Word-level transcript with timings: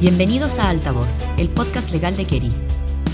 Bienvenidos 0.00 0.58
a 0.58 0.70
Altavoz, 0.70 1.26
el 1.36 1.50
podcast 1.50 1.92
legal 1.92 2.16
de 2.16 2.24
Keri. 2.24 2.50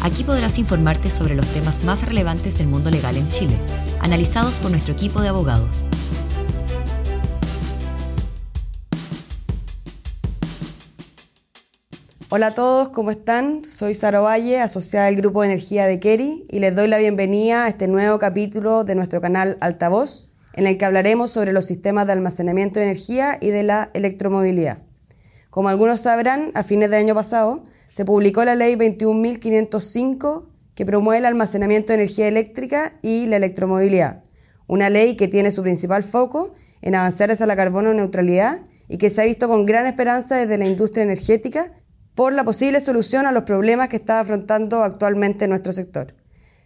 Aquí 0.05 0.23
podrás 0.23 0.57
informarte 0.57 1.11
sobre 1.11 1.35
los 1.35 1.49
temas 1.49 1.83
más 1.83 2.07
relevantes 2.07 2.59
del 2.59 2.69
mundo 2.69 2.93
legal 2.93 3.17
en 3.17 3.29
Chile, 3.29 3.57
analizados 3.99 4.61
por 4.61 4.71
nuestro 4.71 4.93
equipo 4.93 5.21
de 5.21 5.27
abogados. 5.27 5.85
Hola 12.29 12.47
a 12.47 12.55
todos, 12.55 12.91
¿cómo 12.91 13.11
están? 13.11 13.65
Soy 13.65 13.97
Sara 13.97 14.21
Valle, 14.21 14.61
asociada 14.61 15.07
del 15.07 15.17
Grupo 15.17 15.43
de 15.43 15.49
Energía 15.49 15.87
de 15.87 15.99
Keri, 15.99 16.47
y 16.49 16.61
les 16.61 16.77
doy 16.77 16.87
la 16.87 16.99
bienvenida 16.99 17.65
a 17.65 17.69
este 17.69 17.89
nuevo 17.89 18.21
capítulo 18.21 18.85
de 18.85 18.95
nuestro 18.95 19.21
canal 19.21 19.59
Altavoz, 19.61 20.29
en 20.53 20.69
el 20.69 20.79
que 20.79 20.85
hablaremos 20.85 21.33
sobre 21.33 21.53
los 21.53 21.65
sistemas 21.65 22.07
de 22.07 22.13
almacenamiento 22.13 22.79
de 22.79 22.85
energía 22.85 23.39
y 23.41 23.49
de 23.51 23.65
la 23.65 23.91
electromovilidad. 23.93 24.86
Como 25.57 25.71
algunos 25.71 26.01
sabrán, 26.01 26.51
a 26.53 26.63
fines 26.63 26.91
del 26.91 27.01
año 27.01 27.15
pasado 27.15 27.63
se 27.89 28.05
publicó 28.05 28.45
la 28.45 28.55
Ley 28.55 28.75
21.505 28.75 30.51
que 30.75 30.85
promueve 30.85 31.21
el 31.21 31.25
almacenamiento 31.25 31.89
de 31.89 31.95
energía 31.95 32.29
eléctrica 32.29 32.93
y 33.01 33.25
la 33.25 33.37
electromovilidad. 33.37 34.23
Una 34.67 34.91
ley 34.91 35.17
que 35.17 35.29
tiene 35.29 35.51
su 35.51 35.63
principal 35.63 36.03
foco 36.03 36.53
en 36.83 36.95
avanzar 36.95 37.31
hacia 37.31 37.47
la 37.47 37.57
carbono 37.57 37.95
neutralidad 37.95 38.61
y 38.91 38.99
que 38.99 39.09
se 39.09 39.23
ha 39.23 39.25
visto 39.25 39.49
con 39.49 39.65
gran 39.65 39.87
esperanza 39.87 40.37
desde 40.37 40.59
la 40.59 40.67
industria 40.67 41.05
energética 41.05 41.73
por 42.15 42.35
la 42.35 42.45
posible 42.45 42.79
solución 42.81 43.25
a 43.25 43.33
los 43.33 43.45
problemas 43.45 43.89
que 43.89 43.97
está 43.97 44.21
afrontando 44.21 44.83
actualmente 44.83 45.49
nuestro 45.49 45.73
sector. 45.73 46.17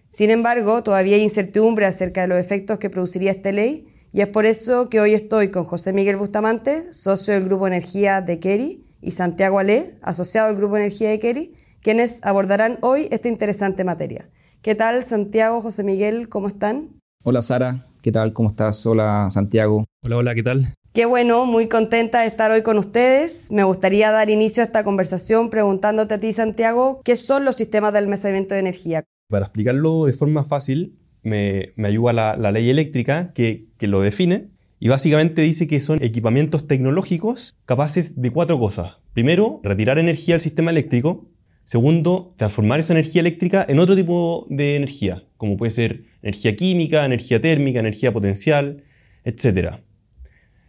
Sin 0.09 0.31
embargo, 0.31 0.83
todavía 0.83 1.15
hay 1.15 1.23
incertidumbre 1.23 1.87
acerca 1.87 2.23
de 2.23 2.27
los 2.27 2.39
efectos 2.39 2.81
que 2.81 2.91
produciría 2.91 3.31
esta 3.31 3.53
ley 3.53 3.87
y 4.13 4.23
es 4.23 4.27
por 4.27 4.45
eso 4.45 4.89
que 4.89 5.01
hoy 5.01 5.15
estoy 5.15 5.51
con 5.51 5.65
José 5.65 5.93
Miguel 5.93 6.17
Bustamante, 6.17 6.93
socio 6.93 7.35
del 7.35 7.45
Grupo 7.45 7.67
Energía 7.67 8.21
de 8.21 8.41
Keri, 8.41 8.85
y 9.03 9.13
Santiago 9.13 9.59
Ale, 9.59 9.99
asociado 10.03 10.49
del 10.49 10.57
Grupo 10.57 10.77
Energía 10.77 11.11
de 11.11 11.19
Keri, 11.19 11.55
quienes 11.81 12.21
abordarán 12.23 12.79
hoy 12.83 13.09
esta 13.11 13.29
interesante 13.29 13.85
materia. 13.85 14.29
¿Qué 14.63 14.75
tal, 14.75 15.05
Santiago, 15.05 15.63
José 15.63 15.85
Miguel? 15.85 16.29
¿Cómo 16.29 16.49
están? 16.49 17.01
Hola, 17.25 17.41
Sara. 17.41 17.87
¿Qué 18.03 18.13
tal? 18.13 18.33
¿Cómo 18.33 18.49
estás? 18.49 18.85
Hola, 18.85 19.29
Santiago. 19.31 19.85
Hola, 20.05 20.17
hola, 20.17 20.35
¿qué 20.35 20.43
tal? 20.43 20.75
Qué 20.93 21.07
bueno, 21.07 21.47
muy 21.47 21.69
contenta 21.69 22.23
de 22.23 22.27
estar 22.27 22.51
hoy 22.51 22.63
con 22.63 22.77
ustedes. 22.77 23.51
Me 23.53 23.63
gustaría 23.63 24.11
dar 24.11 24.29
inicio 24.29 24.63
a 24.63 24.67
esta 24.67 24.83
conversación 24.83 25.49
preguntándote 25.49 26.15
a 26.15 26.21
ti, 26.21 26.33
Santiago, 26.33 27.01
¿qué 27.05 27.15
son 27.17 27.45
los 27.45 27.55
sistemas 27.57 27.93
de 27.93 28.01
almacenamiento 28.01 28.55
de 28.55 28.61
energía? 28.61 29.05
Para 29.29 29.47
explicarlo 29.47 30.05
de 30.07 30.13
forma 30.13 30.45
fácil, 30.45 30.99
me, 31.23 31.73
ayuda 31.85 32.37
la, 32.37 32.53
ley 32.53 32.71
eléctrica 32.71 33.33
que, 33.33 33.67
lo 33.81 34.01
define 34.01 34.49
y 34.79 34.89
básicamente 34.89 35.43
dice 35.43 35.67
que 35.67 35.81
son 35.81 36.03
equipamientos 36.03 36.67
tecnológicos 36.67 37.55
capaces 37.67 38.21
de 38.21 38.31
cuatro 38.31 38.59
cosas. 38.59 38.99
Primero, 39.13 39.61
retirar 39.63 39.99
energía 39.99 40.35
del 40.35 40.41
sistema 40.41 40.71
eléctrico. 40.71 41.29
Segundo, 41.65 42.35
transformar 42.37 42.81
esa 42.81 42.95
energía 42.95 43.21
eléctrica 43.21 43.65
en 43.69 43.79
otro 43.79 43.95
tipo 43.95 44.47
de 44.49 44.77
energía, 44.77 45.25
como 45.37 45.57
puede 45.57 45.71
ser 45.71 46.05
energía 46.23 46.57
química, 46.57 47.05
energía 47.05 47.41
térmica, 47.41 47.81
energía 47.81 48.13
potencial, 48.13 48.83
etc. 49.25 49.77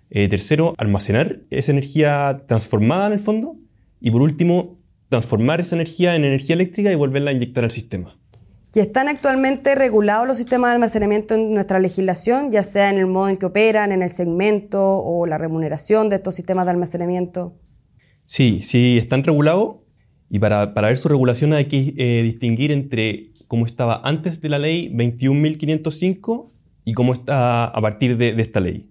Eh, 0.09 0.27
tercero, 0.27 0.73
almacenar 0.77 1.41
esa 1.49 1.71
energía 1.71 2.43
transformada 2.47 3.07
en 3.07 3.13
el 3.13 3.19
fondo. 3.19 3.57
Y 4.01 4.11
por 4.11 4.21
último, 4.21 4.79
transformar 5.09 5.61
esa 5.61 5.75
energía 5.75 6.15
en 6.15 6.25
energía 6.25 6.55
eléctrica 6.55 6.91
y 6.91 6.95
volverla 6.95 7.31
a 7.31 7.33
inyectar 7.33 7.63
al 7.63 7.71
sistema. 7.71 8.20
¿Y 8.73 8.79
están 8.79 9.09
actualmente 9.09 9.75
regulados 9.75 10.25
los 10.25 10.37
sistemas 10.37 10.69
de 10.69 10.75
almacenamiento 10.75 11.35
en 11.35 11.53
nuestra 11.53 11.79
legislación, 11.79 12.51
ya 12.51 12.63
sea 12.63 12.89
en 12.89 12.97
el 12.97 13.05
modo 13.05 13.27
en 13.27 13.35
que 13.35 13.45
operan, 13.45 13.91
en 13.91 14.01
el 14.01 14.09
segmento 14.09 14.81
o 14.81 15.25
la 15.25 15.37
remuneración 15.37 16.07
de 16.07 16.15
estos 16.15 16.35
sistemas 16.35 16.65
de 16.65 16.71
almacenamiento? 16.71 17.59
Sí, 18.25 18.61
sí, 18.63 18.97
están 18.97 19.25
regulados 19.25 19.81
y 20.29 20.39
para, 20.39 20.67
ver 20.67 20.95
su 20.95 21.09
regulación 21.09 21.51
hay 21.51 21.65
que 21.65 21.93
eh, 21.97 22.23
distinguir 22.23 22.71
entre 22.71 23.33
cómo 23.49 23.65
estaba 23.65 23.99
antes 24.05 24.39
de 24.39 24.47
la 24.47 24.57
ley 24.57 24.89
21.505 24.93 26.53
y 26.85 26.93
cómo 26.93 27.11
está 27.11 27.65
a 27.65 27.81
partir 27.81 28.15
de, 28.15 28.29
esta 28.41 28.61
ley. 28.61 28.89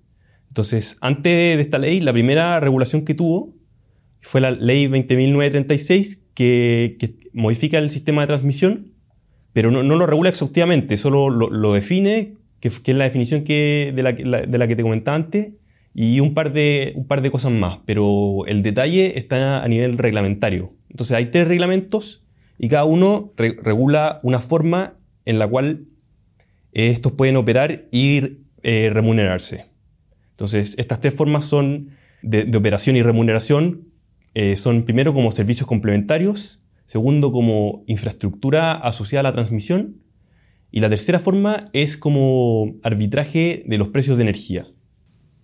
Entonces, 0.48 0.98
antes 1.00 1.56
de 1.56 1.62
esta 1.62 1.78
ley, 1.78 2.00
la 2.00 2.12
primera 2.12 2.60
regulación 2.60 3.06
que 3.06 3.14
tuvo 3.14 3.54
fue 4.20 4.42
la 4.42 4.50
ley 4.50 4.88
20.936 4.88 6.20
que, 6.34 6.96
que 6.98 7.16
modifica 7.32 7.78
el 7.78 7.90
sistema 7.90 8.20
de 8.20 8.26
transmisión 8.26 8.89
pero 9.52 9.70
no, 9.70 9.82
lo 9.82 10.06
regula 10.06 10.28
exhaustivamente, 10.28 10.96
solo 10.96 11.30
lo, 11.30 11.72
define, 11.72 12.34
que, 12.60 12.68
es 12.68 12.88
la 12.88 13.04
definición 13.04 13.44
que, 13.44 13.92
de, 13.94 14.02
la, 14.02 14.68
que 14.68 14.76
te 14.76 14.82
comentaba 14.82 15.16
antes, 15.16 15.52
y 15.92 16.20
un 16.20 16.34
par, 16.34 16.52
de, 16.52 16.92
un 16.94 17.06
par 17.06 17.20
de 17.20 17.30
cosas 17.30 17.50
más, 17.50 17.78
pero 17.84 18.46
el 18.46 18.62
detalle 18.62 19.18
está 19.18 19.64
a 19.64 19.68
nivel 19.68 19.98
reglamentario. 19.98 20.72
Entonces 20.88 21.16
hay 21.16 21.26
tres 21.26 21.48
reglamentos 21.48 22.22
y 22.58 22.68
cada 22.68 22.84
uno 22.84 23.32
regula 23.36 24.20
una 24.22 24.38
forma 24.38 24.98
en 25.24 25.38
la 25.38 25.48
cual 25.48 25.86
estos 26.72 27.12
pueden 27.12 27.36
operar 27.36 27.88
y 27.90 28.38
eh, 28.62 28.90
remunerarse. 28.92 29.66
Entonces 30.30 30.74
estas 30.78 31.00
tres 31.00 31.14
formas 31.14 31.44
son 31.44 31.90
de, 32.22 32.50
operación 32.56 32.96
y 32.96 33.02
remuneración, 33.02 33.88
eh, 34.34 34.56
son 34.56 34.84
primero 34.84 35.12
como 35.12 35.32
servicios 35.32 35.66
complementarios, 35.66 36.60
segundo 36.90 37.30
como 37.30 37.84
infraestructura 37.86 38.72
asociada 38.72 39.20
a 39.20 39.30
la 39.30 39.32
transmisión 39.32 39.98
y 40.72 40.80
la 40.80 40.88
tercera 40.88 41.20
forma 41.20 41.70
es 41.72 41.96
como 41.96 42.74
arbitraje 42.82 43.62
de 43.64 43.78
los 43.78 43.90
precios 43.90 44.16
de 44.16 44.24
energía. 44.24 44.66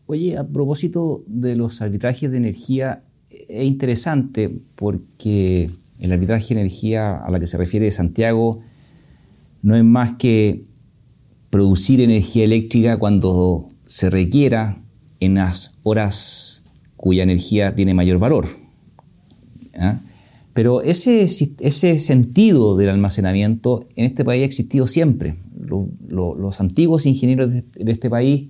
Oye, 0.06 0.36
a 0.36 0.44
propósito 0.44 1.22
de 1.28 1.54
los 1.54 1.80
arbitrajes 1.82 2.32
de 2.32 2.38
energía, 2.38 3.04
es 3.30 3.64
interesante 3.64 4.60
porque 4.74 5.70
el 6.00 6.10
arbitraje 6.10 6.52
de 6.52 6.62
energía 6.62 7.14
a 7.14 7.30
la 7.30 7.38
que 7.38 7.46
se 7.46 7.58
refiere 7.58 7.92
Santiago 7.92 8.58
no 9.62 9.76
es 9.76 9.84
más 9.84 10.16
que 10.16 10.64
producir 11.50 12.00
energía 12.00 12.42
eléctrica 12.42 12.98
cuando 12.98 13.68
se 13.86 14.10
requiera 14.10 14.82
en 15.20 15.36
las 15.36 15.78
horas 15.84 16.64
cuya 16.96 17.22
energía 17.22 17.76
tiene 17.76 17.94
mayor 17.94 18.18
valor. 18.18 18.48
¿ah? 19.78 20.00
Pero 20.56 20.80
ese, 20.80 21.26
sentido 21.26 22.78
del 22.78 22.88
almacenamiento 22.88 23.86
en 23.94 24.06
este 24.06 24.24
país 24.24 24.40
ha 24.40 24.46
existido 24.46 24.86
siempre. 24.86 25.36
los 26.08 26.60
antiguos 26.62 27.04
ingenieros 27.04 27.52
de, 27.52 27.62
este 27.92 28.08
país 28.08 28.48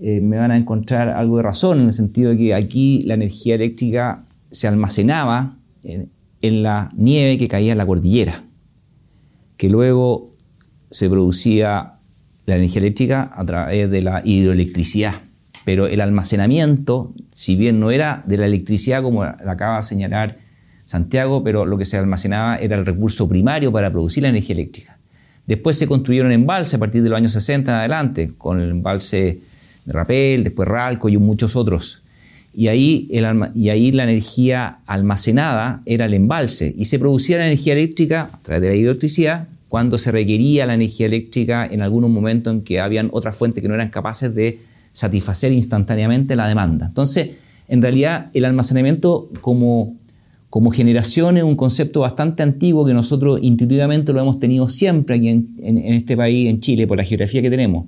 eh, 0.00 0.20
me 0.20 0.36
van 0.36 0.50
a 0.50 0.56
encontrar 0.56 1.10
algo 1.10 1.36
de 1.36 1.44
razón 1.44 1.78
en 1.78 1.86
el 1.86 1.92
sentido 1.92 2.30
de 2.30 2.38
que 2.38 2.54
aquí 2.54 3.02
la 3.02 3.14
energía 3.14 3.54
eléctrica 3.54 4.24
se 4.50 4.66
almacenaba 4.66 5.58
en, 5.84 6.10
en 6.40 6.64
la 6.64 6.90
nieve 6.96 7.38
que 7.38 7.46
caía 7.46 7.70
en 7.70 7.78
la 7.78 7.86
cordillera, 7.86 8.42
que 9.56 9.70
luego 9.70 10.34
se 10.90 11.08
producía 11.08 12.00
la 12.46 12.56
energía 12.56 12.80
eléctrica 12.80 13.30
a 13.32 13.46
través 13.46 13.88
de 13.88 14.02
la 14.02 14.22
hidroelectricidad. 14.24 15.14
Pero 15.64 15.86
el 15.86 16.00
almacenamiento, 16.00 17.14
si 17.32 17.54
bien 17.54 17.78
no 17.78 17.92
era 17.92 18.24
de 18.26 18.38
la 18.38 18.46
electricidad 18.46 19.04
como 19.04 19.22
la 19.22 19.52
acaba 19.52 19.76
de 19.76 19.82
señalar 19.84 20.41
Santiago, 20.92 21.42
pero 21.42 21.64
lo 21.64 21.78
que 21.78 21.86
se 21.86 21.96
almacenaba 21.96 22.56
era 22.56 22.76
el 22.76 22.84
recurso 22.84 23.26
primario 23.26 23.72
para 23.72 23.90
producir 23.90 24.22
la 24.22 24.28
energía 24.28 24.54
eléctrica. 24.54 24.98
Después 25.46 25.78
se 25.78 25.86
construyeron 25.86 26.32
embalses 26.32 26.74
a 26.74 26.78
partir 26.78 27.02
de 27.02 27.08
los 27.08 27.16
años 27.16 27.32
60 27.32 27.72
en 27.72 27.78
adelante, 27.78 28.32
con 28.36 28.60
el 28.60 28.70
embalse 28.70 29.40
de 29.86 29.92
Rapel, 29.92 30.44
después 30.44 30.68
Ralco 30.68 31.08
y 31.08 31.16
muchos 31.16 31.56
otros. 31.56 32.02
Y 32.54 32.68
ahí, 32.68 33.08
y 33.54 33.68
ahí 33.70 33.92
la 33.92 34.02
energía 34.02 34.80
almacenada 34.84 35.80
era 35.86 36.04
el 36.04 36.12
embalse 36.12 36.74
y 36.76 36.84
se 36.84 36.98
producía 36.98 37.38
la 37.38 37.46
energía 37.46 37.72
eléctrica 37.72 38.28
a 38.30 38.38
través 38.42 38.60
de 38.60 38.68
la 38.68 38.74
hidroelectricidad 38.74 39.48
cuando 39.70 39.96
se 39.96 40.12
requería 40.12 40.66
la 40.66 40.74
energía 40.74 41.06
eléctrica 41.06 41.66
en 41.66 41.80
algunos 41.80 42.10
momentos 42.10 42.52
en 42.52 42.60
que 42.60 42.78
habían 42.78 43.08
otras 43.10 43.34
fuentes 43.34 43.62
que 43.62 43.68
no 43.68 43.74
eran 43.74 43.88
capaces 43.88 44.34
de 44.34 44.58
satisfacer 44.92 45.50
instantáneamente 45.52 46.36
la 46.36 46.46
demanda. 46.46 46.84
Entonces, 46.84 47.30
en 47.68 47.80
realidad, 47.80 48.26
el 48.34 48.44
almacenamiento 48.44 49.30
como 49.40 49.96
como 50.52 50.70
generación 50.70 51.38
es 51.38 51.44
un 51.44 51.56
concepto 51.56 52.00
bastante 52.00 52.42
antiguo 52.42 52.84
que 52.84 52.92
nosotros 52.92 53.38
intuitivamente 53.40 54.12
lo 54.12 54.20
hemos 54.20 54.38
tenido 54.38 54.68
siempre 54.68 55.16
aquí 55.16 55.30
en, 55.30 55.78
este 55.78 56.14
país, 56.14 56.50
en 56.50 56.60
Chile, 56.60 56.86
por 56.86 56.98
la 56.98 57.04
geografía 57.04 57.40
que 57.40 57.48
tenemos. 57.48 57.86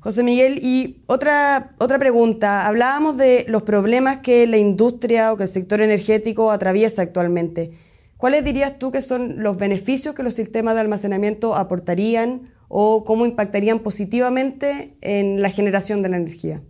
José 0.00 0.24
Miguel, 0.24 0.58
y 0.60 1.02
otra, 1.06 1.76
otra 1.78 2.00
pregunta. 2.00 2.66
Hablábamos 2.66 3.16
de 3.16 3.46
los 3.46 3.62
problemas 3.62 4.22
que 4.22 4.48
la 4.48 4.56
industria 4.56 5.32
o 5.32 5.36
que 5.36 5.44
el 5.44 5.48
sector 5.48 5.80
energético 5.82 6.50
atraviesa 6.50 7.02
actualmente. 7.02 7.70
¿Cuáles 8.16 8.44
dirías 8.44 8.76
tú 8.76 8.90
que 8.90 9.02
son 9.02 9.40
los 9.40 9.56
beneficios 9.56 10.12
que 10.12 10.24
los 10.24 10.34
sistemas 10.34 10.74
de 10.74 10.80
almacenamiento 10.80 11.54
aportarían 11.54 12.40
o 12.66 13.04
cómo 13.04 13.24
impactarían 13.24 13.78
positivamente 13.78 14.96
en 15.00 15.42
la 15.42 15.50
generación 15.50 16.02
de 16.02 16.08
la 16.08 16.16
energía? 16.16 16.60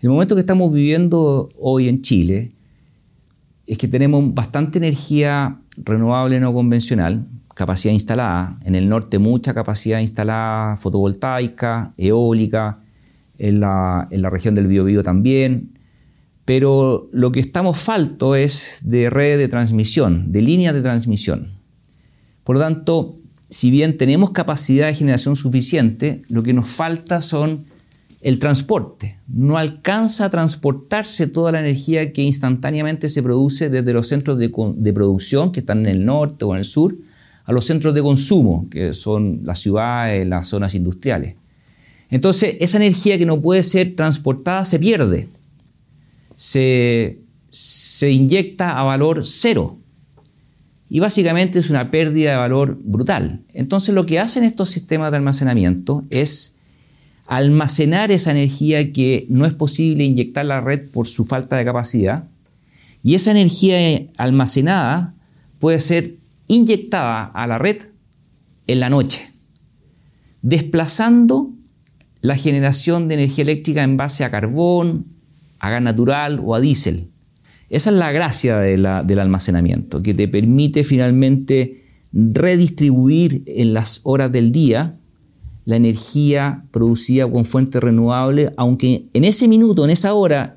El 0.00 0.10
momento 0.10 0.36
que 0.36 0.42
estamos 0.42 0.72
viviendo 0.72 1.48
hoy 1.58 1.88
en 1.88 2.02
Chile 2.02 2.52
es 3.70 3.78
que 3.78 3.86
tenemos 3.86 4.34
bastante 4.34 4.78
energía 4.78 5.60
renovable 5.76 6.40
no 6.40 6.52
convencional, 6.52 7.28
capacidad 7.54 7.94
instalada. 7.94 8.58
En 8.64 8.74
el 8.74 8.88
norte 8.88 9.20
mucha 9.20 9.54
capacidad 9.54 10.00
instalada 10.00 10.74
fotovoltaica, 10.74 11.94
eólica, 11.96 12.80
en 13.38 13.60
la, 13.60 14.08
región 14.10 14.56
del 14.56 14.66
Biobío 14.66 15.04
también. 15.04 15.78
pero 16.44 17.08
lo 17.12 17.30
que 17.30 17.38
estamos 17.38 17.78
falto 17.78 18.34
es 18.34 18.80
de 18.82 19.08
red 19.08 19.38
de 19.38 19.46
transmisión, 19.46 20.32
de 20.32 20.42
líneas 20.42 20.74
de 20.74 20.82
transmisión. 20.82 21.50
Por 22.42 22.56
lo 22.56 22.62
tanto, 22.62 23.14
si 23.48 23.70
bien 23.70 23.96
tenemos 23.96 24.32
capacidad 24.32 24.88
de 24.88 24.94
generación 24.94 25.36
suficiente, 25.36 26.22
lo 26.28 26.42
que 26.42 26.54
nos 26.54 26.68
falta 26.68 27.20
son 27.20 27.66
el 28.20 28.38
transporte. 28.38 29.18
No 29.28 29.56
alcanza 29.56 30.26
a 30.26 30.30
transportarse 30.30 31.26
toda 31.26 31.52
la 31.52 31.60
energía 31.60 32.12
que 32.12 32.22
instantáneamente 32.22 33.08
se 33.08 33.22
produce 33.22 33.70
desde 33.70 33.92
los 33.92 34.08
centros 34.08 34.38
de, 34.38 34.92
producción, 34.92 35.52
que 35.52 35.60
están 35.60 35.80
en 35.80 35.86
el 35.86 36.04
norte 36.04 36.44
o 36.44 36.52
en 36.52 36.58
el 36.58 36.64
sur, 36.64 36.96
a 37.44 37.52
los 37.52 37.64
centros 37.64 37.94
de 37.94 38.02
consumo, 38.02 38.66
que 38.70 38.92
son 38.92 39.40
las 39.44 39.58
ciudades, 39.58 40.26
las 40.26 40.48
zonas 40.48 40.74
industriales. 40.74 41.34
Entonces, 42.10 42.56
esa 42.60 42.76
energía 42.76 43.16
que 43.18 43.26
no 43.26 43.40
puede 43.40 43.62
ser 43.62 43.94
transportada 43.94 44.64
se 44.64 44.78
pierde, 44.78 45.28
se, 46.36 47.20
se 47.48 48.10
inyecta 48.10 48.78
a 48.78 48.82
valor 48.82 49.22
cero. 49.24 49.78
Y 50.92 50.98
básicamente 50.98 51.60
es 51.60 51.70
una 51.70 51.90
pérdida 51.90 52.32
de 52.32 52.36
valor 52.36 52.76
brutal. 52.82 53.42
Entonces, 53.54 53.94
lo 53.94 54.06
que 54.06 54.18
hacen 54.18 54.42
estos 54.42 54.70
sistemas 54.70 55.12
de 55.12 55.18
almacenamiento 55.18 56.04
es 56.10 56.56
almacenar 57.30 58.10
esa 58.10 58.32
energía 58.32 58.92
que 58.92 59.24
no 59.28 59.46
es 59.46 59.54
posible 59.54 60.02
inyectar 60.02 60.40
a 60.40 60.48
la 60.48 60.60
red 60.60 60.90
por 60.90 61.06
su 61.06 61.24
falta 61.24 61.56
de 61.56 61.64
capacidad. 61.64 62.24
Y 63.04 63.14
esa 63.14 63.30
energía 63.30 63.78
almacenada 64.16 65.14
puede 65.60 65.78
ser 65.78 66.16
inyectada 66.48 67.24
a 67.26 67.46
la 67.46 67.56
red 67.56 67.82
en 68.66 68.80
la 68.80 68.90
noche, 68.90 69.30
desplazando 70.42 71.52
la 72.20 72.34
generación 72.34 73.06
de 73.06 73.14
energía 73.14 73.42
eléctrica 73.42 73.84
en 73.84 73.96
base 73.96 74.24
a 74.24 74.32
carbón, 74.32 75.06
a 75.60 75.70
gas 75.70 75.82
natural 75.82 76.40
o 76.44 76.56
a 76.56 76.60
diésel. 76.60 77.10
Esa 77.68 77.90
es 77.90 77.96
la 77.96 78.10
gracia 78.10 78.58
del 78.58 78.86
almacenamiento, 79.20 80.02
que 80.02 80.14
te 80.14 80.26
permite 80.26 80.82
finalmente 80.82 81.84
redistribuir 82.12 83.44
en 83.46 83.72
las 83.72 84.00
horas 84.02 84.32
del 84.32 84.50
día 84.50 84.96
la 85.64 85.76
energía 85.76 86.64
producida 86.70 87.30
con 87.30 87.44
fuentes 87.44 87.80
renovables, 87.80 88.50
aunque 88.56 89.06
en 89.12 89.24
ese 89.24 89.48
minuto, 89.48 89.84
en 89.84 89.90
esa 89.90 90.14
hora, 90.14 90.56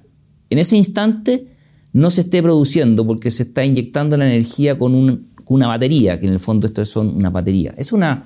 en 0.49 0.59
ese 0.59 0.77
instante, 0.77 1.47
no 1.91 2.09
se 2.09 2.21
esté 2.21 2.41
produciendo 2.41 3.05
porque 3.05 3.29
se 3.31 3.43
está 3.43 3.63
inyectando 3.63 4.17
la 4.17 4.25
energía 4.25 4.77
con, 4.77 5.27
una 5.45 5.67
batería, 5.67 6.17
que 6.19 6.25
en 6.25 6.33
el 6.33 6.39
fondo 6.39 6.67
esto 6.67 6.83
son 6.85 7.15
una 7.15 7.29
batería. 7.29 7.73
Es 7.77 7.91
una, 7.91 8.23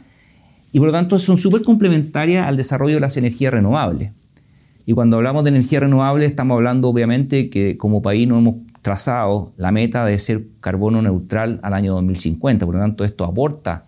y 0.71 0.79
por 0.79 0.87
lo 0.87 0.93
tanto 0.93 1.19
son 1.19 1.37
súper 1.37 1.61
complementarias 1.63 2.47
al 2.47 2.55
desarrollo 2.55 2.95
de 2.95 3.01
las 3.01 3.17
energías 3.17 3.53
renovables. 3.53 4.11
Y 4.85 4.93
cuando 4.93 5.17
hablamos 5.17 5.43
de 5.43 5.49
energía 5.49 5.81
renovable 5.81 6.25
estamos 6.25 6.55
hablando 6.55 6.87
obviamente 6.87 7.49
que 7.49 7.75
como 7.75 8.01
país 8.01 8.25
no 8.25 8.37
hemos 8.37 8.55
trazado 8.81 9.51
la 9.57 9.73
meta 9.73 10.05
de 10.05 10.17
ser 10.17 10.47
carbono 10.61 11.01
neutral 11.01 11.59
al 11.61 11.73
año 11.73 11.93
2050. 11.93 12.65
Por 12.65 12.75
lo 12.75 12.81
tanto, 12.81 13.03
esto 13.03 13.25
aporta 13.25 13.86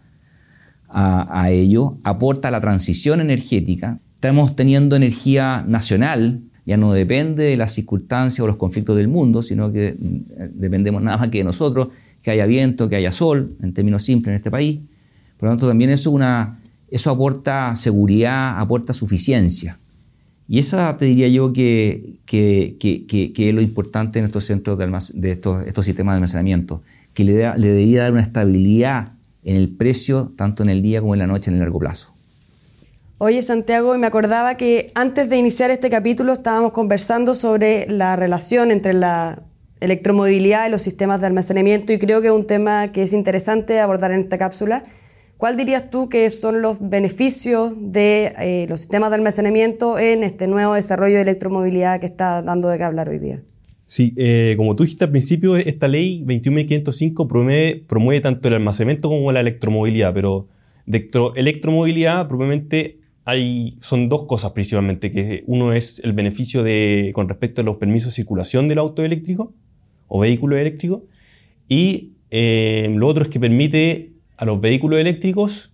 a, 0.90 1.50
ello, 1.52 1.98
aporta 2.04 2.52
la 2.52 2.62
transición 2.62 3.22
energética. 3.22 4.00
Estamos 4.16 4.56
teniendo 4.56 4.96
energía 4.96 5.64
nacional, 5.68 6.42
ya 6.66 6.78
no 6.78 6.92
depende 6.94 7.44
de 7.44 7.58
las 7.58 7.74
circunstancias 7.74 8.40
o 8.40 8.48
los 8.48 8.58
conflictos 8.58 8.98
del 8.98 9.08
mundo, 9.08 9.42
sino 9.42 9.72
que 9.72 9.96
mm, 9.98 10.60
dependemos 10.60 11.02
nada 11.02 11.18
más 11.18 11.30
que 11.30 11.40
de 11.40 11.44
nosotros, 11.44 11.90
que 12.22 12.32
haya 12.32 12.46
viento, 12.46 12.90
que 12.90 12.96
haya 12.96 13.12
sol, 13.12 13.56
en 13.62 13.74
términos 13.74 14.04
simples 14.04 14.34
en 14.34 14.36
este 14.36 14.52
país. 14.52 14.80
Por 15.38 15.48
lo 15.48 15.54
tanto, 15.54 15.68
también 15.68 15.90
eso, 15.92 16.12
una, 16.12 16.60
eso 16.90 17.12
aporta 17.12 17.76
seguridad, 17.76 18.60
aporta 18.60 18.94
suficiencia. 18.94 19.78
Y 20.48 20.58
esa 20.58 20.98
te 20.98 21.06
diría 21.06 21.28
yo 21.28 21.54
que, 21.54 22.16
que, 22.26 22.76
que, 22.80 23.50
es 23.50 23.54
lo 23.54 23.62
importante 23.62 24.18
en 24.18 24.26
estos 24.26 24.46
centros 24.46 24.80
de, 24.80 24.88
de 25.14 25.32
estos, 25.32 25.66
estos, 25.68 25.86
sistemas 25.86 26.14
de 26.14 26.16
almacenamiento, 26.16 26.82
que 27.14 27.24
le, 27.24 27.58
le 27.58 27.68
debería 27.68 28.02
dar 28.02 28.12
una 28.14 28.22
estabilidad 28.22 29.14
en 29.50 29.56
el 29.58 29.76
precio, 29.76 30.32
tanto 30.38 30.64
en 30.64 30.70
el 30.70 30.82
día 30.82 31.02
como 31.02 31.16
en 31.16 31.20
la 31.20 31.28
noche 31.28 31.50
en 31.50 31.56
el 31.56 31.62
largo 31.62 31.80
plazo. 31.80 32.14
Oye, 33.18 33.42
Santiago, 33.42 33.98
me 33.98 34.08
acordaba 34.08 34.56
que 34.56 34.92
antes 34.96 35.28
de 35.28 35.38
iniciar 35.38 35.72
este 35.72 35.90
capítulo 35.90 36.34
estábamos 36.34 36.72
conversando 36.72 37.36
sobre 37.36 37.86
la 37.90 38.16
relación 38.16 38.72
entre 38.72 38.94
la 38.94 39.44
electromovilidad 39.82 40.68
y 40.68 40.72
los 40.72 40.82
sistemas 40.82 41.20
de 41.20 41.28
almacenamiento 41.28 41.92
y 41.92 41.98
creo 41.98 42.22
que 42.22 42.28
es 42.28 42.34
un 42.34 42.46
tema 42.46 42.92
que 42.92 43.04
es 43.04 43.12
interesante 43.12 43.80
abordar 43.80 44.12
en 44.12 44.22
esta 44.22 44.38
cápsula. 44.38 44.84
¿Cuál 45.38 45.58
dirías 45.58 45.90
tú 45.90 46.10
que 46.10 46.30
son 46.30 46.62
los 46.62 46.78
beneficios 46.80 47.74
de 47.78 48.34
eh, 48.40 48.66
los 48.70 48.82
sistemas 48.82 49.10
de 49.10 49.16
almacenamiento 49.16 49.98
en 49.98 50.24
este 50.24 50.48
nuevo 50.48 50.74
desarrollo 50.74 51.16
de 51.16 51.22
electromovilidad 51.22 52.00
que 52.00 52.06
está 52.06 52.42
dando 52.42 52.70
de 52.70 52.78
qué 52.78 52.84
hablar 52.84 53.10
hoy 53.10 53.20
día? 53.20 53.42
Sí, 53.90 54.14
eh, 54.18 54.54
como 54.56 54.76
tú 54.76 54.84
dijiste 54.84 55.06
al 55.06 55.10
principio, 55.10 55.58
esta 55.58 55.88
ley 55.88 56.24
21.505 56.24 57.86
promueve, 57.88 58.22
tanto 58.22 58.48
el 58.48 58.54
almacenamiento 58.54 59.10
como 59.10 59.32
la 59.32 59.40
electromovilidad, 59.40 60.14
pero 60.14 60.48
de 60.86 61.10
electromovilidad 61.36 62.28
probablemente 62.28 63.00
hay, 63.26 63.80
son 63.82 64.08
dos 64.08 64.26
cosas 64.28 64.52
principalmente, 64.52 65.12
que 65.12 65.44
uno 65.48 65.74
es 65.74 65.98
el 66.04 66.14
beneficio 66.14 66.62
de, 66.62 67.10
con 67.16 67.28
respecto 67.30 67.62
a 67.62 67.64
los 67.64 67.78
permisos 67.78 68.12
de 68.12 68.18
circulación 68.18 68.68
del 68.68 68.78
auto 68.78 69.04
eléctrico 69.04 69.56
o 70.08 70.20
vehículo 70.20 70.56
eléctrico, 70.56 71.08
y 71.68 72.12
eh, 72.30 72.94
lo 72.96 73.08
otro 73.08 73.24
es 73.24 73.30
que 73.32 73.40
permite 73.40 74.14
a 74.38 74.46
los 74.46 74.62
vehículos 74.62 75.00
eléctricos 75.00 75.74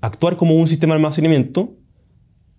actuar 0.00 0.38
como 0.38 0.54
un 0.54 0.66
sistema 0.66 0.94
de 0.94 0.96
almacenamiento 0.96 1.76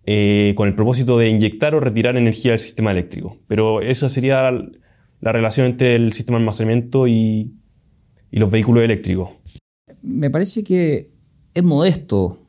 eh, 0.06 0.54
con 0.56 0.68
el 0.68 0.76
propósito 0.76 1.18
de 1.18 1.30
inyectar 1.30 1.76
o 1.76 1.80
retirar 1.80 2.18
energía 2.18 2.52
del 2.52 2.60
sistema 2.60 2.92
eléctrico. 2.92 3.38
Pero 3.48 3.82
esa 3.82 4.10
sería 4.10 4.52
la 5.22 5.32
relación 5.32 5.68
entre 5.68 5.96
el 5.96 6.14
sistema 6.14 6.38
de 6.38 6.44
almacenamiento 6.44 7.08
y, 7.08 7.54
los 8.32 8.52
vehículos 8.52 8.84
eléctricos. 8.84 9.32
Me 10.04 10.30
parece 10.30 10.64
que 10.64 11.12
es 11.54 11.64
modesto 11.64 12.46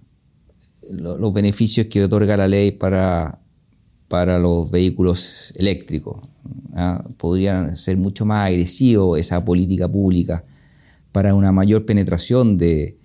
los 0.91 1.32
beneficios 1.32 1.87
que 1.87 2.05
otorga 2.05 2.37
la 2.37 2.47
ley 2.47 2.73
para, 2.73 3.41
para 4.08 4.38
los 4.38 4.70
vehículos 4.70 5.52
eléctricos. 5.56 6.20
¿ah? 6.75 7.02
Podrían 7.17 7.76
ser 7.76 7.97
mucho 7.97 8.26
más 8.26 8.49
agresivos 8.49 9.19
esa 9.19 9.43
política 9.44 9.91
pública 9.91 10.44
para 11.12 11.35
una 11.35 11.50
mayor 11.50 11.87
penetración 11.87 12.58
de 12.58 12.99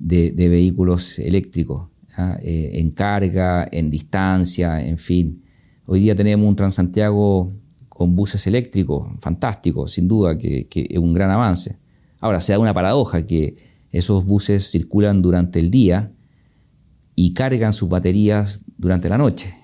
vehículos 0.00 1.18
eléctricos. 1.20 1.88
¿Ah? 2.16 2.36
Eh, 2.42 2.72
en 2.74 2.90
carga, 2.90 3.66
en 3.70 3.90
distancia, 3.90 4.84
en 4.84 4.98
fin. 4.98 5.42
Hoy 5.86 6.00
día 6.00 6.14
tenemos 6.14 6.48
un 6.48 6.56
Transantiago 6.56 7.48
con 7.88 8.14
buses 8.14 8.46
eléctricos, 8.46 9.06
fantástico, 9.20 9.86
sin 9.86 10.06
duda, 10.06 10.36
que, 10.36 10.68
es 10.70 10.98
un 10.98 11.14
gran 11.14 11.30
avance. 11.30 11.78
Ahora, 12.20 12.40
se 12.40 12.52
da 12.52 12.58
una 12.58 12.74
paradoja 12.74 13.24
que 13.24 13.56
esos 13.90 14.26
buses 14.26 14.70
circulan 14.70 15.22
durante 15.22 15.60
el 15.60 15.70
día 15.70 16.12
y 17.14 17.32
cargan 17.32 17.72
sus 17.72 17.88
baterías 17.88 18.62
durante 18.76 19.08
la 19.08 19.16
noche. 19.16 19.54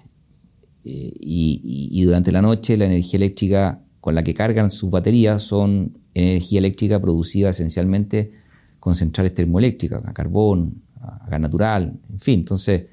Eh, 0.85 1.13
y, 1.21 2.03
durante 2.05 2.33
la 2.33 2.43
noche 2.43 2.77
la 2.77 2.87
energía 2.87 3.19
eléctrica 3.19 3.85
con 4.01 4.15
la 4.15 4.25
que 4.25 4.35
cargan 4.35 4.71
sus 4.71 4.91
baterías 4.91 5.45
son 5.45 5.99
energía 6.13 6.59
eléctrica 6.59 7.01
producida 7.01 7.51
esencialmente 7.51 8.33
con 8.81 8.97
centrales 8.97 9.33
termoeléctricas, 9.33 10.03
a 10.05 10.13
carbón, 10.13 10.83
a 11.01 11.29
gas 11.29 11.41
natural, 11.41 12.01
en 12.13 12.21
fin. 12.21 12.41
Entonces, 12.41 12.85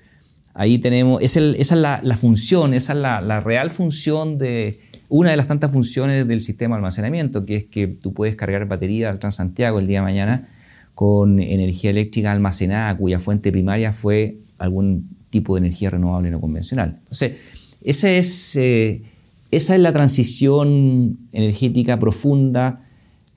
ahí 0.53 0.79
tenemos, 0.79 1.21
esa 1.21 1.39
es 1.39 1.71
la, 1.71 2.17
función, 2.19 2.73
esa 2.73 2.93
es 2.93 2.99
la, 2.99 3.39
real 3.41 3.69
función 3.69 4.38
de 4.38 4.79
una 5.07 5.31
de 5.31 5.38
las 5.38 5.47
tantas 5.47 5.71
funciones 5.71 6.27
del 6.27 6.41
sistema 6.41 6.75
de 6.75 6.79
almacenamiento, 6.79 7.45
que 7.45 7.55
es 7.55 7.65
que 7.65 7.88
tú 7.88 8.13
puedes 8.13 8.35
cargar 8.35 8.67
batería 8.67 9.09
al 9.09 9.19
Transantiago 9.19 9.79
el 9.79 9.88
día 9.88 9.99
de 9.99 10.03
mañana 10.03 10.49
con 10.93 11.39
energía 11.39 11.91
eléctrica 11.91 12.31
almacenada 12.31 12.95
cuya 12.97 13.19
fuente 13.19 13.51
primaria 13.51 13.91
fue 13.93 14.39
algún 14.57 15.09
tipo 15.29 15.55
de 15.55 15.59
energía 15.59 15.89
renovable 15.89 16.29
no 16.29 16.41
convencional. 16.41 16.97
Entonces, 16.99 17.38
esa 17.81 18.11
es, 18.11 18.55
eh, 18.55 19.03
esa 19.51 19.75
es 19.75 19.81
la 19.81 19.93
transición 19.93 21.17
energética 21.31 21.97
profunda 21.97 22.81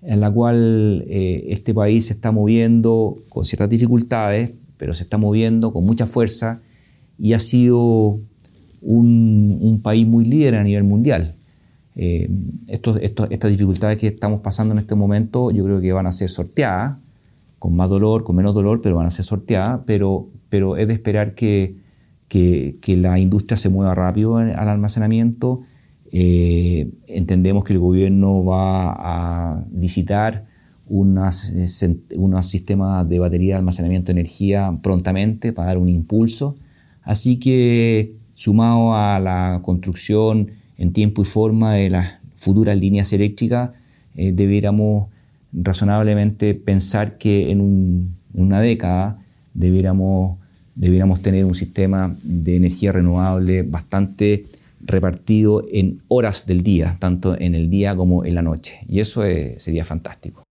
en 0.02 0.20
la 0.20 0.30
cual 0.30 1.04
eh, 1.08 1.46
este 1.48 1.72
país 1.72 2.06
se 2.06 2.14
está 2.14 2.32
moviendo 2.32 3.18
con 3.28 3.44
ciertas 3.44 3.70
dificultades, 3.70 4.50
pero 4.82 4.94
se 4.94 5.04
está 5.04 5.16
moviendo 5.16 5.72
con 5.72 5.86
mucha 5.86 6.06
fuerza 6.06 6.60
y 7.16 7.34
ha 7.34 7.38
sido 7.38 8.18
un, 8.80 9.80
país 9.80 10.04
muy 10.04 10.24
líder 10.24 10.56
a 10.56 10.64
nivel 10.64 10.82
mundial. 10.82 11.36
Eh, 11.94 12.28
estas 12.66 13.48
dificultades 13.48 14.00
que 14.00 14.08
estamos 14.08 14.40
pasando 14.40 14.72
en 14.72 14.80
este 14.80 14.96
momento 14.96 15.52
yo 15.52 15.62
creo 15.62 15.80
que 15.80 15.92
van 15.92 16.08
a 16.08 16.10
ser 16.10 16.30
sorteadas, 16.30 16.96
con 17.60 17.76
más 17.76 17.90
dolor, 17.90 18.24
con 18.24 18.34
menos 18.34 18.56
dolor, 18.56 18.80
pero 18.82 18.96
van 18.96 19.06
a 19.06 19.12
ser 19.12 19.24
sorteadas, 19.24 19.82
pero, 19.86 20.30
pero 20.48 20.76
es 20.76 20.88
de 20.88 20.94
esperar 20.94 21.36
que, 21.36 21.76
que, 22.26 22.96
la 22.96 23.20
industria 23.20 23.56
se 23.56 23.68
mueva 23.68 23.94
rápido 23.94 24.38
al 24.38 24.68
almacenamiento. 24.68 25.60
Eh, 26.10 26.90
entendemos 27.06 27.62
que 27.62 27.74
el 27.74 27.78
gobierno 27.78 28.44
va 28.44 28.90
a 28.90 29.64
licitar 29.72 30.46
eh, 30.88 31.96
unos 32.16 32.46
sistemas 32.46 33.08
de 33.08 33.18
batería 33.18 33.54
de 33.54 33.58
almacenamiento 33.58 34.12
de 34.12 34.20
energía 34.20 34.78
prontamente 34.82 35.52
para 35.52 35.68
dar 35.68 35.78
un 35.78 35.88
impulso. 35.88 36.56
Así 37.02 37.36
que 37.36 38.14
sumado 38.34 38.94
a 38.94 39.18
la 39.18 39.60
construcción 39.62 40.50
en 40.78 40.92
tiempo 40.92 41.22
y 41.22 41.24
forma 41.24 41.74
de 41.74 41.90
las 41.90 42.14
futuras 42.36 42.76
líneas 42.76 43.12
eléctricas, 43.12 43.70
eh, 44.16 44.32
debiéramos 44.32 45.08
razonablemente 45.52 46.54
pensar 46.54 47.18
que 47.18 47.50
en, 47.50 48.14
una 48.34 48.60
década 48.60 49.18
debiéramos, 49.54 50.38
debiéramos 50.74 51.22
tener 51.22 51.44
un 51.44 51.54
sistema 51.54 52.16
de 52.22 52.56
energía 52.56 52.92
renovable 52.92 53.62
bastante 53.62 54.46
repartido 54.80 55.64
en 55.70 56.00
horas 56.08 56.46
del 56.46 56.62
día, 56.62 56.96
tanto 56.98 57.38
en 57.38 57.54
el 57.54 57.70
día 57.70 57.94
como 57.94 58.24
en 58.24 58.34
la 58.34 58.42
noche. 58.42 58.80
Y 58.88 59.00
eso 59.00 59.22
sería 59.58 59.84
fantástico. 59.84 60.42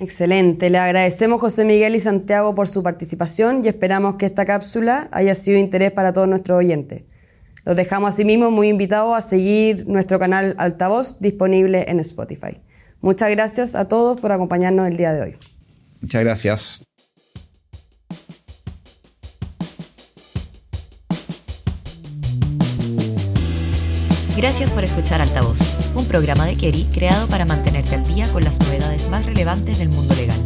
Excelente, 0.00 0.70
le 0.70 0.78
agradecemos 0.78 1.42
José 1.42 1.66
Miguel 1.66 1.94
y 1.94 2.00
Santiago 2.00 2.54
por 2.54 2.68
su 2.68 2.82
participación 2.82 3.62
y 3.62 3.68
esperamos 3.68 4.16
que 4.16 4.24
esta 4.24 4.46
cápsula 4.46 5.08
haya 5.12 5.34
sido 5.34 5.56
de 5.56 5.60
interés 5.60 5.92
para 5.92 6.14
todos 6.14 6.26
nuestros 6.26 6.56
oyentes. 6.56 7.02
Los 7.66 7.76
dejamos 7.76 8.14
asimismo 8.14 8.50
muy 8.50 8.68
invitados 8.68 9.14
a 9.14 9.20
seguir 9.20 9.86
nuestro 9.86 10.18
canal 10.18 10.54
Altavoz 10.56 11.20
disponible 11.20 11.84
en 11.86 12.00
Spotify. 12.00 12.62
Muchas 13.02 13.28
gracias 13.28 13.74
a 13.74 13.88
todos 13.88 14.18
por 14.18 14.32
acompañarnos 14.32 14.88
el 14.88 14.96
día 14.96 15.12
de 15.12 15.20
hoy. 15.20 15.36
Muchas 16.00 16.24
gracias. 16.24 16.89
Gracias 24.40 24.72
por 24.72 24.82
escuchar 24.84 25.20
Altavoz, 25.20 25.58
un 25.94 26.06
programa 26.06 26.46
de 26.46 26.56
Kerry 26.56 26.84
creado 26.84 27.28
para 27.28 27.44
mantenerte 27.44 27.96
al 27.96 28.06
día 28.06 28.26
con 28.32 28.42
las 28.42 28.58
novedades 28.58 29.06
más 29.10 29.26
relevantes 29.26 29.76
del 29.78 29.90
mundo 29.90 30.14
legal. 30.14 30.40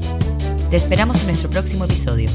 Te 0.68 0.74
esperamos 0.74 1.20
en 1.20 1.26
nuestro 1.28 1.48
próximo 1.48 1.84
episodio. 1.84 2.28